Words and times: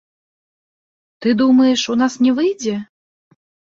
Ты 1.21 1.29
думаеш, 1.43 1.81
у 1.95 1.99
нас 2.03 2.13
не 2.29 2.37
выйдзе? 2.41 2.75